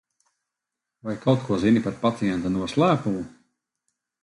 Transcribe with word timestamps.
Vai 1.05 1.15
kaut 1.25 1.41
ko 1.49 1.59
zini 1.65 1.85
par 1.87 1.99
pacienta 2.07 2.53
noslēpumu? 2.57 3.23